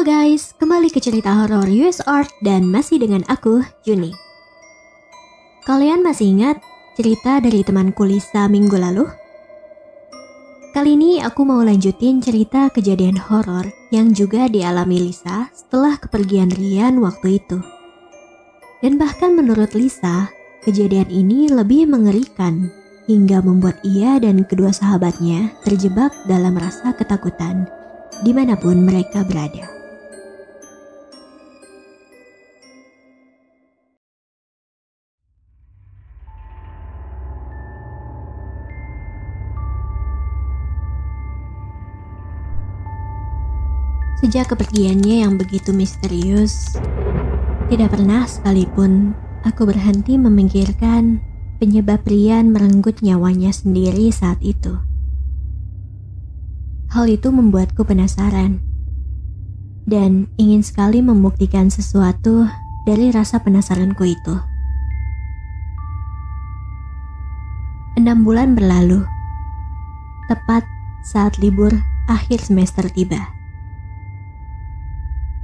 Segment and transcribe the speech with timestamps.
[0.00, 4.16] Halo guys, kembali ke cerita horor US Art dan masih dengan aku, Juni.
[5.68, 6.56] Kalian masih ingat
[6.96, 9.04] cerita dari temanku Lisa minggu lalu?
[10.72, 16.96] Kali ini aku mau lanjutin cerita kejadian horor yang juga dialami Lisa setelah kepergian Rian
[17.04, 17.60] waktu itu.
[18.80, 20.32] Dan bahkan menurut Lisa,
[20.64, 22.72] kejadian ini lebih mengerikan
[23.04, 27.68] hingga membuat ia dan kedua sahabatnya terjebak dalam rasa ketakutan
[28.24, 29.79] di mana pun mereka berada.
[44.30, 46.78] Sejak kepergiannya yang begitu misterius,
[47.66, 49.10] tidak pernah sekalipun
[49.42, 51.18] aku berhenti memikirkan
[51.58, 54.78] penyebab Rian merenggut nyawanya sendiri saat itu.
[56.94, 58.62] Hal itu membuatku penasaran
[59.90, 62.46] dan ingin sekali membuktikan sesuatu
[62.86, 64.38] dari rasa penasaranku itu.
[67.98, 69.02] Enam bulan berlalu,
[70.30, 70.62] tepat
[71.02, 71.74] saat libur
[72.06, 73.39] akhir semester tiba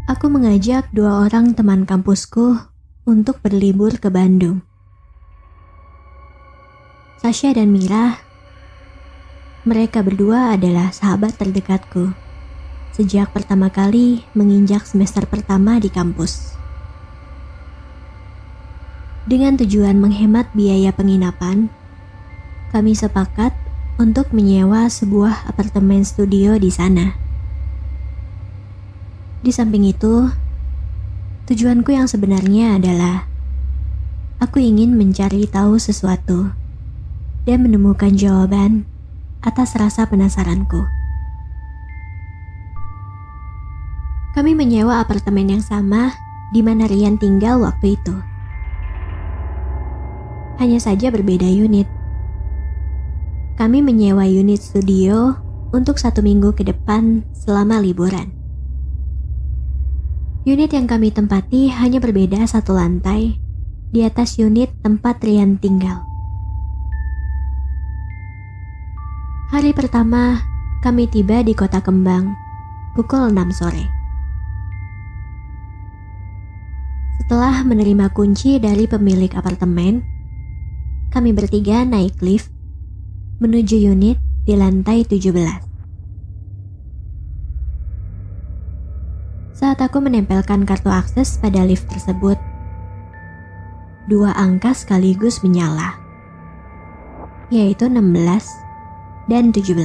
[0.06, 2.62] aku mengajak dua orang teman kampusku
[3.02, 4.62] untuk berlibur ke Bandung.
[7.18, 8.22] Sasha dan Mira,
[9.66, 12.14] mereka berdua adalah sahabat terdekatku
[12.96, 16.56] sejak pertama kali menginjak semester pertama di kampus.
[19.28, 21.68] Dengan tujuan menghemat biaya penginapan,
[22.72, 23.52] kami sepakat
[23.98, 27.25] untuk menyewa sebuah apartemen studio di sana.
[29.46, 30.26] Di samping itu,
[31.46, 33.30] tujuanku yang sebenarnya adalah
[34.42, 36.50] aku ingin mencari tahu sesuatu
[37.46, 38.90] dan menemukan jawaban
[39.46, 40.82] atas rasa penasaranku.
[44.34, 46.10] Kami menyewa apartemen yang sama
[46.50, 48.18] di mana Rian tinggal waktu itu.
[50.58, 51.86] Hanya saja berbeda unit.
[53.54, 55.38] Kami menyewa unit studio
[55.70, 58.35] untuk satu minggu ke depan selama liburan.
[60.46, 63.34] Unit yang kami tempati hanya berbeda satu lantai
[63.90, 66.06] di atas unit tempat Rian tinggal.
[69.50, 70.38] Hari pertama,
[70.86, 72.30] kami tiba di kota Kembang
[72.94, 73.90] pukul 6 sore.
[77.18, 80.06] Setelah menerima kunci dari pemilik apartemen,
[81.10, 82.54] kami bertiga naik lift
[83.42, 85.65] menuju unit di lantai 17.
[89.56, 92.36] Saat aku menempelkan kartu akses pada lift tersebut.
[94.04, 95.96] Dua angka sekaligus menyala,
[97.48, 98.04] yaitu 16
[99.32, 99.80] dan 17.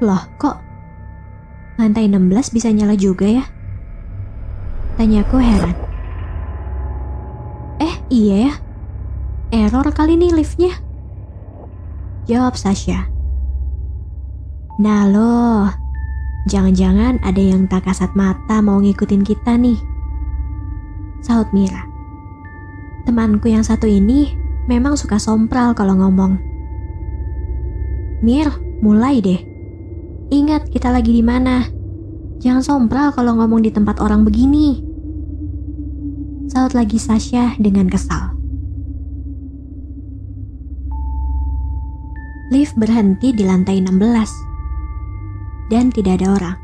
[0.00, 0.56] Loh, kok
[1.76, 3.44] lantai 16 bisa nyala juga ya?
[4.96, 5.76] Tanyaku heran.
[7.76, 8.54] Eh, iya ya.
[9.52, 10.72] Error kali nih liftnya.
[12.24, 13.06] Jawab Sasha.
[14.80, 15.85] Nah loh,
[16.46, 19.82] Jangan-jangan ada yang tak kasat mata mau ngikutin kita nih.
[21.18, 21.82] Saut Mira.
[23.02, 24.30] Temanku yang satu ini
[24.70, 26.38] memang suka sompral kalau ngomong.
[28.22, 28.46] Mir,
[28.78, 29.42] mulai deh.
[30.30, 31.66] Ingat kita lagi di mana.
[32.38, 34.78] Jangan sompral kalau ngomong di tempat orang begini.
[36.46, 38.38] Saut lagi Sasha dengan kesal.
[42.54, 44.45] Lift berhenti di lantai 16
[45.70, 46.56] dan tidak ada orang.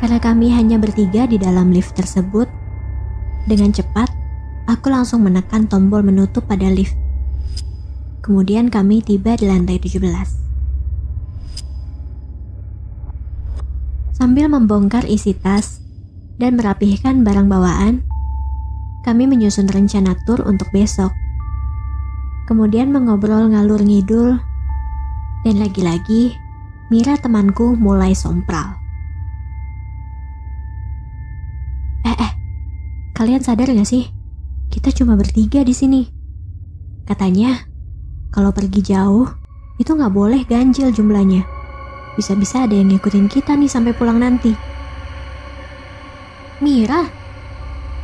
[0.00, 2.48] Karena kami hanya bertiga di dalam lift tersebut,
[3.48, 4.12] dengan cepat
[4.68, 6.96] aku langsung menekan tombol menutup pada lift.
[8.24, 10.00] Kemudian kami tiba di lantai 17.
[14.16, 15.84] Sambil membongkar isi tas
[16.40, 18.00] dan merapihkan barang bawaan,
[19.04, 21.12] kami menyusun rencana tur untuk besok.
[22.48, 24.40] Kemudian mengobrol ngalur ngidul,
[25.44, 26.43] dan lagi-lagi
[26.92, 28.76] Mira temanku mulai sompral.
[32.04, 32.32] Eh, eh,
[33.16, 34.04] kalian sadar gak sih?
[34.68, 36.04] Kita cuma bertiga di sini.
[37.08, 37.64] Katanya,
[38.28, 39.24] kalau pergi jauh,
[39.80, 41.48] itu gak boleh ganjil jumlahnya.
[42.20, 44.52] Bisa-bisa ada yang ngikutin kita nih sampai pulang nanti.
[46.60, 47.08] Mira,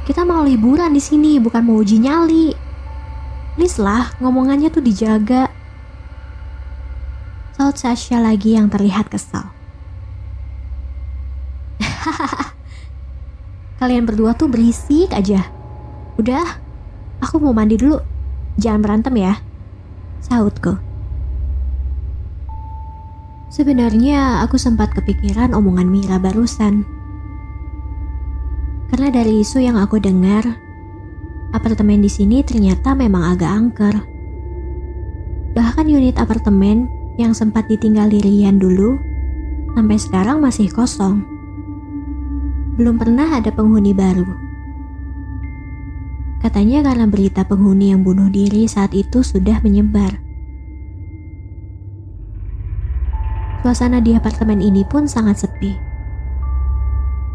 [0.09, 2.49] kita mau liburan di sini, bukan mau uji nyali.
[3.61, 5.60] Please lah, ngomongannya tuh dijaga.
[7.61, 9.53] Saut Sasha lagi yang terlihat kesal.
[13.85, 15.45] Kalian berdua tuh berisik aja.
[16.17, 16.57] Udah,
[17.21, 18.01] aku mau mandi dulu.
[18.57, 19.45] Jangan berantem ya.
[20.25, 20.81] Sautku.
[23.53, 26.89] Sebenarnya aku sempat kepikiran omongan Mira barusan.
[28.89, 30.49] Karena dari isu yang aku dengar,
[31.53, 34.01] apartemen di sini ternyata memang agak angker.
[35.53, 39.01] Bahkan unit apartemen yang sempat ditinggali Rian dulu,
[39.75, 41.27] sampai sekarang masih kosong.
[42.79, 44.27] Belum pernah ada penghuni baru.
[46.41, 50.25] Katanya karena berita penghuni yang bunuh diri saat itu sudah menyebar.
[53.61, 55.77] Suasana di apartemen ini pun sangat sepi.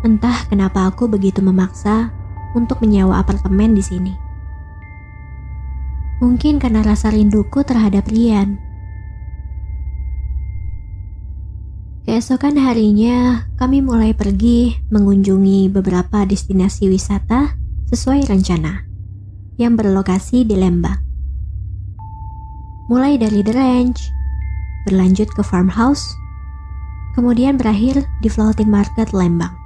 [0.01, 2.09] Entah kenapa aku begitu memaksa
[2.57, 4.13] untuk menyewa apartemen di sini.
[6.25, 8.64] Mungkin karena rasa rinduku terhadap Rian.
[12.05, 17.57] Keesokan harinya, kami mulai pergi mengunjungi beberapa destinasi wisata
[17.89, 18.85] sesuai rencana
[19.57, 21.01] yang berlokasi di Lembang.
[22.93, 24.05] Mulai dari The Ranch,
[24.85, 26.05] berlanjut ke farmhouse,
[27.17, 29.57] kemudian berakhir di floating market Lembang.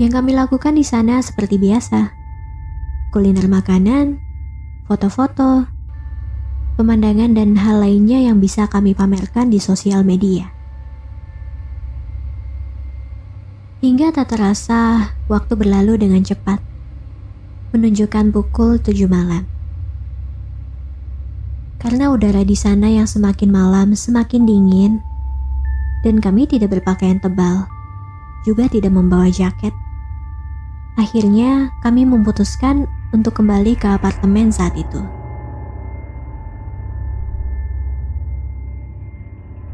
[0.00, 2.08] Yang kami lakukan di sana seperti biasa,
[3.12, 4.16] kuliner makanan,
[4.88, 5.68] foto-foto,
[6.76, 10.50] pemandangan dan hal lainnya yang bisa kami pamerkan di sosial media.
[13.82, 16.62] Hingga tak terasa waktu berlalu dengan cepat
[17.74, 19.42] menunjukkan pukul 7 malam.
[21.82, 25.02] Karena udara di sana yang semakin malam semakin dingin,
[26.06, 27.66] dan kami tidak berpakaian tebal,
[28.46, 29.74] juga tidak membawa jaket.
[30.94, 35.21] Akhirnya, kami memutuskan untuk kembali ke apartemen saat itu.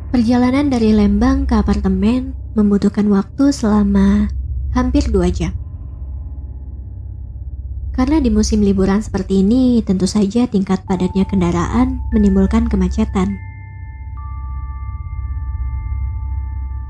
[0.08, 4.32] Perjalanan dari Lembang ke apartemen membutuhkan waktu selama
[4.72, 5.52] hampir dua jam.
[7.92, 13.36] Karena di musim liburan seperti ini, tentu saja tingkat padatnya kendaraan menimbulkan kemacetan.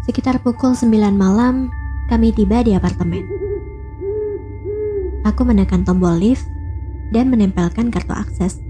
[0.07, 1.75] Sekitar pukul 9 malam,
[2.07, 3.27] kami tiba di apartemen.
[5.27, 6.47] Aku menekan tombol lift
[7.11, 8.68] dan menempelkan kartu akses.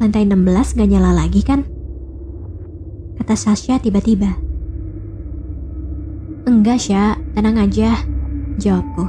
[0.00, 1.60] Lantai 16 gak nyala lagi kan?
[3.20, 4.32] Kata Sasha tiba-tiba.
[6.48, 7.20] Enggak, Sya.
[7.36, 8.00] Tenang aja.
[8.56, 9.04] Jawabku.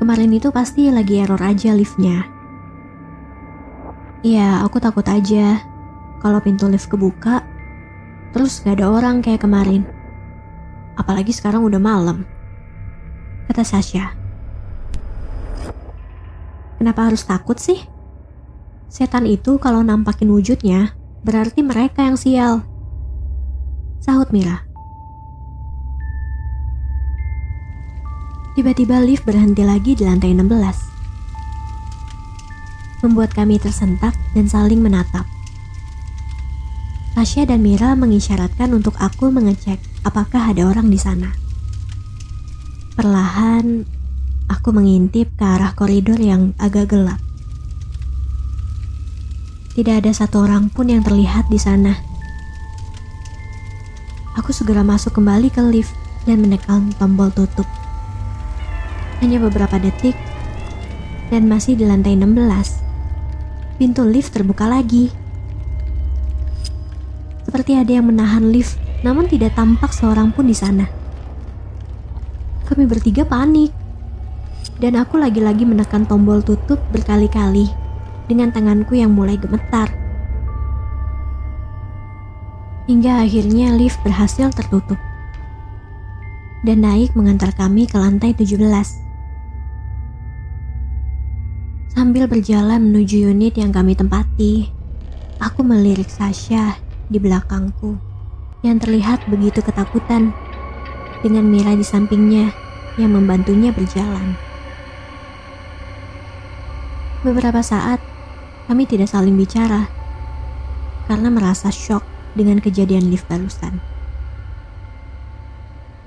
[0.00, 2.24] Kemarin itu pasti lagi error aja liftnya.
[4.24, 5.60] Iya, aku takut aja
[6.24, 7.44] kalau pintu lift kebuka,
[8.32, 9.84] terus gak ada orang kayak kemarin.
[10.96, 12.24] Apalagi sekarang udah malam.
[13.52, 14.16] Kata Sasha.
[16.80, 17.93] Kenapa harus takut sih?
[18.94, 20.94] Setan itu kalau nampakin wujudnya,
[21.26, 22.62] berarti mereka yang sial.
[23.98, 24.62] Sahut Mira.
[28.54, 33.02] Tiba-tiba lift berhenti lagi di lantai 16.
[33.02, 35.26] Membuat kami tersentak dan saling menatap.
[37.18, 41.34] Tasya dan Mira mengisyaratkan untuk aku mengecek apakah ada orang di sana.
[42.94, 43.82] Perlahan,
[44.46, 47.23] aku mengintip ke arah koridor yang agak gelap.
[49.74, 51.98] Tidak ada satu orang pun yang terlihat di sana.
[54.38, 55.90] Aku segera masuk kembali ke lift
[56.30, 57.66] dan menekan tombol tutup.
[59.18, 60.14] Hanya beberapa detik
[61.26, 62.38] dan masih di lantai 16.
[63.74, 65.10] Pintu lift terbuka lagi.
[67.42, 70.86] Seperti ada yang menahan lift, namun tidak tampak seorang pun di sana.
[72.70, 73.74] Kami bertiga panik.
[74.78, 77.83] Dan aku lagi-lagi menekan tombol tutup berkali-kali
[78.30, 79.92] dengan tanganku yang mulai gemetar.
[82.84, 85.00] Hingga akhirnya lift berhasil tertutup
[86.64, 88.56] dan naik mengantar kami ke lantai 17.
[91.94, 94.68] Sambil berjalan menuju unit yang kami tempati,
[95.38, 96.76] aku melirik Sasha
[97.08, 97.96] di belakangku
[98.64, 100.32] yang terlihat begitu ketakutan
[101.20, 102.52] dengan Mira di sampingnya
[102.96, 104.36] yang membantunya berjalan.
[107.24, 108.00] Beberapa saat
[108.66, 109.88] kami tidak saling bicara
[111.10, 113.80] karena merasa shock dengan kejadian lift barusan.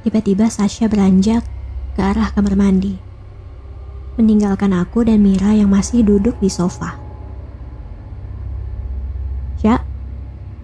[0.02, 1.44] Tiba-tiba Sasha beranjak
[1.94, 3.08] ke arah kamar mandi
[4.18, 6.98] meninggalkan aku dan Mira yang masih duduk di sofa.
[9.62, 9.86] Ya,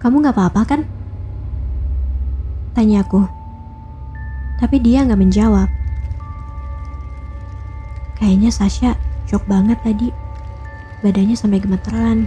[0.02, 0.80] kamu gak apa-apa kan?
[2.74, 3.22] Tanya aku.
[4.58, 5.70] Tapi dia gak menjawab.
[8.18, 8.98] Kayaknya Sasha
[9.30, 10.10] shock banget tadi.
[11.04, 12.24] Badannya sampai gemeteran.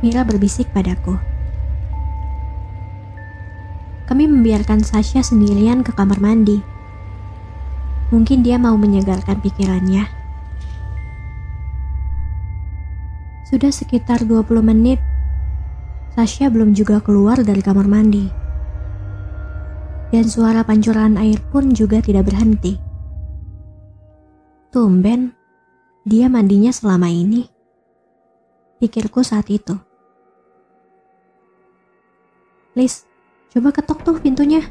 [0.00, 1.20] Mira berbisik padaku.
[4.08, 6.76] Kami membiarkan Sasha sendirian ke kamar mandi
[8.06, 10.06] Mungkin dia mau menyegarkan pikirannya.
[13.50, 15.02] Sudah sekitar 20 menit,
[16.14, 18.30] Sasha belum juga keluar dari kamar mandi.
[20.14, 22.78] Dan suara pancuran air pun juga tidak berhenti.
[24.70, 25.35] Tumben,
[26.06, 27.50] dia mandinya selama ini.
[28.78, 29.74] Pikirku saat itu.
[32.78, 33.02] Liz,
[33.50, 34.62] coba ketok tuh pintunya.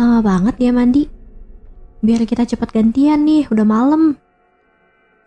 [0.00, 1.12] Lama banget dia mandi.
[2.00, 4.16] Biar kita cepat gantian nih, udah malam.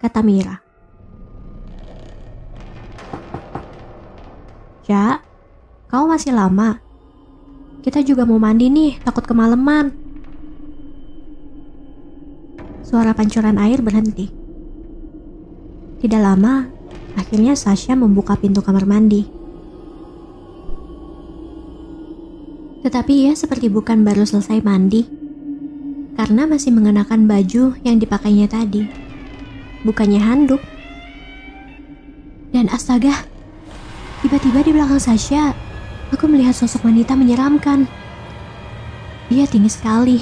[0.02, 0.66] Kata Mira.
[4.90, 5.22] Ya,
[5.86, 6.82] kau masih lama.
[7.86, 9.94] Kita juga mau mandi nih, takut kemalaman.
[12.82, 14.45] Suara pancuran air berhenti.
[16.06, 16.70] Tidak lama,
[17.18, 19.26] akhirnya Sasha membuka pintu kamar mandi.
[22.86, 25.02] Tetapi ia seperti bukan baru selesai mandi,
[26.14, 28.86] karena masih mengenakan baju yang dipakainya tadi.
[29.82, 30.62] Bukannya handuk.
[32.54, 33.26] Dan astaga,
[34.22, 35.58] tiba-tiba di belakang Sasha
[36.14, 37.90] aku melihat sosok wanita menyeramkan.
[39.34, 40.22] Dia tinggi sekali,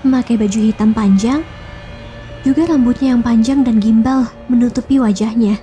[0.00, 1.44] memakai baju hitam panjang,
[2.44, 5.56] juga rambutnya yang panjang dan gimbal menutupi wajahnya.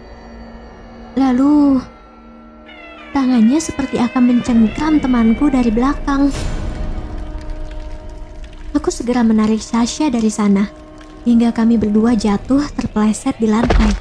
[1.14, 1.78] Lalu,
[3.14, 6.34] tangannya seperti akan mencengkram temanku dari belakang.
[8.74, 10.66] Aku segera menarik Sasha dari sana,
[11.22, 13.94] hingga kami berdua jatuh terpeleset di lantai.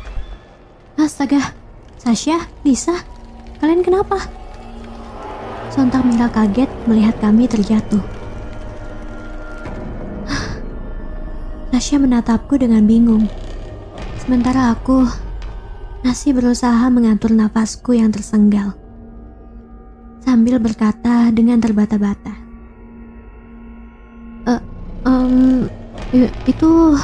[0.97, 1.53] Astaga,
[2.01, 2.97] Sasha, Lisa,
[3.61, 4.25] kalian kenapa?
[5.69, 8.20] Sontak Mira kaget melihat kami terjatuh.
[11.81, 13.25] Tasya menatapku dengan bingung.
[14.21, 15.01] Sementara aku
[16.05, 18.77] masih berusaha mengatur nafasku yang tersenggal.
[20.21, 22.37] Sambil berkata dengan terbata-bata.
[24.45, 24.53] E,
[25.09, 25.65] um,
[26.45, 27.01] itu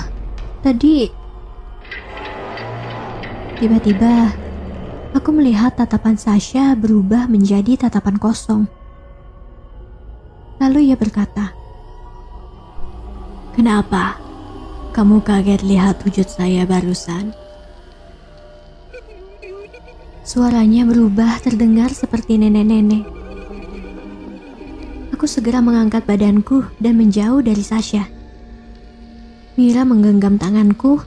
[0.61, 1.09] tadi
[3.57, 4.29] tiba-tiba
[5.17, 8.69] Aku melihat tatapan Sasha berubah menjadi tatapan kosong.
[10.61, 11.57] Lalu ia berkata,
[13.57, 14.26] Kenapa?
[14.97, 17.37] Kamu kaget lihat wujud saya barusan?
[20.25, 23.05] Suaranya berubah terdengar seperti nenek-nenek.
[25.13, 28.09] Aku segera mengangkat badanku dan menjauh dari Sasha.
[29.61, 31.05] Mira menggenggam tanganku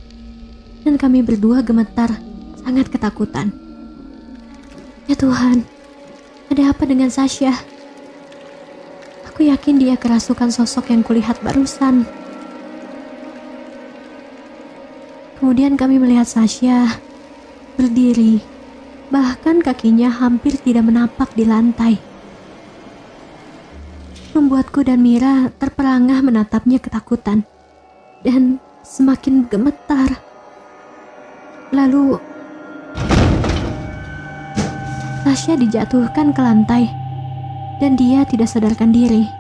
[0.86, 2.14] dan kami berdua gemetar
[2.62, 3.50] sangat ketakutan.
[5.10, 5.66] Ya Tuhan,
[6.54, 7.58] ada apa dengan Sasha?
[9.34, 12.19] Aku yakin dia kerasukan sosok yang kulihat barusan.
[15.40, 17.00] Kemudian kami melihat Sasha
[17.80, 18.44] berdiri,
[19.08, 21.96] bahkan kakinya hampir tidak menapak di lantai.
[24.36, 27.48] Membuatku dan Mira terperangah menatapnya ketakutan
[28.20, 30.20] dan semakin gemetar.
[31.72, 32.20] Lalu
[35.24, 36.84] Tasya dijatuhkan ke lantai
[37.80, 39.39] dan dia tidak sadarkan diri.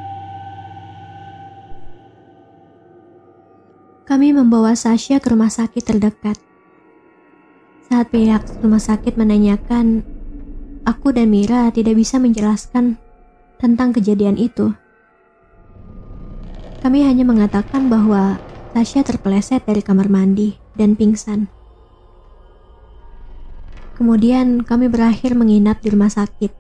[4.20, 6.36] Kami membawa Sasha ke rumah sakit terdekat.
[7.88, 10.04] Saat pihak rumah sakit menanyakan,
[10.84, 13.00] aku dan Mira tidak bisa menjelaskan
[13.64, 14.76] tentang kejadian itu.
[16.84, 18.36] Kami hanya mengatakan bahwa
[18.76, 21.48] Sasha terpeleset dari kamar mandi dan pingsan.
[23.96, 26.52] Kemudian kami berakhir menginap di rumah sakit,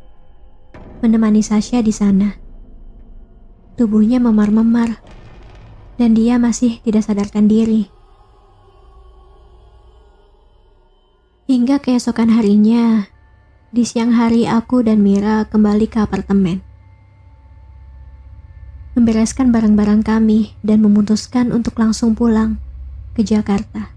[1.03, 2.39] menemani Sasha di sana.
[3.75, 5.18] Tubuhnya memar-memar,
[5.99, 7.91] dan dia masih tidak sadarkan diri.
[11.51, 13.11] Hingga keesokan harinya,
[13.75, 16.63] di siang hari aku dan Mira kembali ke apartemen.
[18.95, 22.57] Membereskan barang-barang kami dan memutuskan untuk langsung pulang
[23.13, 23.91] ke Jakarta.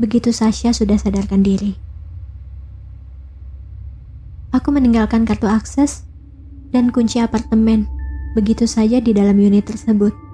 [0.00, 1.76] Begitu Sasha sudah sadarkan diri.
[4.52, 6.04] Aku meninggalkan kartu akses
[6.72, 7.88] dan kunci apartemen
[8.32, 10.31] begitu saja di dalam unit tersebut.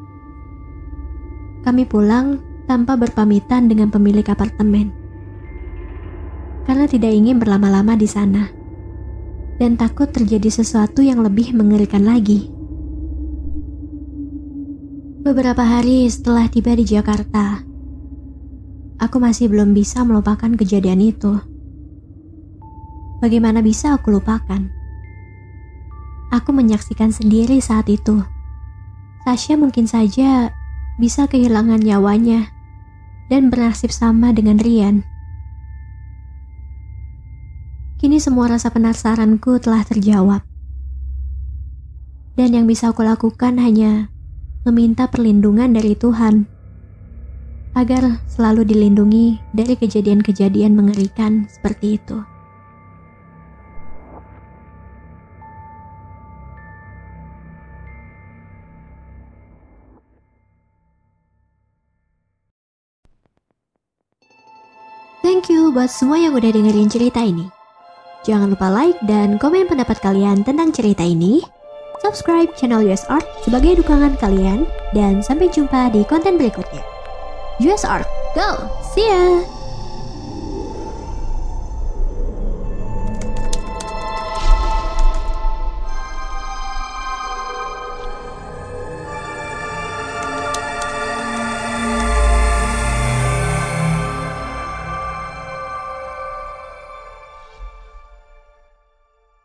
[1.69, 4.89] Kami pulang tanpa berpamitan dengan pemilik apartemen.
[6.65, 8.49] Karena tidak ingin berlama-lama di sana.
[9.61, 12.49] Dan takut terjadi sesuatu yang lebih mengerikan lagi.
[15.21, 17.61] Beberapa hari setelah tiba di Jakarta,
[18.97, 21.37] aku masih belum bisa melupakan kejadian itu.
[23.21, 24.73] Bagaimana bisa aku lupakan?
[26.33, 28.25] Aku menyaksikan sendiri saat itu.
[29.29, 30.49] Tasya mungkin saja
[30.99, 32.51] bisa kehilangan nyawanya
[33.31, 35.07] dan bernasib sama dengan Rian.
[38.03, 40.43] Kini semua rasa penasaranku telah terjawab.
[42.35, 44.11] Dan yang bisa aku lakukan hanya
[44.67, 46.47] meminta perlindungan dari Tuhan
[47.79, 52.38] agar selalu dilindungi dari kejadian-kejadian mengerikan seperti itu.
[65.79, 67.47] Buat semua yang udah dengerin cerita ini.
[68.27, 71.39] Jangan lupa like dan komen pendapat kalian tentang cerita ini.
[72.03, 76.83] Subscribe channel US Art sebagai dukungan kalian dan sampai jumpa di konten berikutnya.
[77.63, 78.59] US Art, go!
[78.91, 79.58] See ya!